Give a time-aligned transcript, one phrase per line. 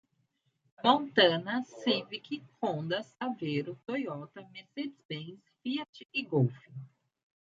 [0.83, 6.51] Montana, Civic, Honda, Savero, Toyota, Mercedez Bens, Fiat, Golf